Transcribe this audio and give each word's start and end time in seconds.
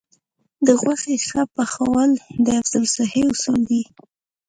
د 0.65 0.67
غوښې 0.81 1.15
ښه 1.27 1.41
پخول 1.55 2.09
د 2.43 2.47
حفظ 2.55 2.73
الصحې 2.81 3.23
اصول 3.31 3.61
دي. 3.69 3.83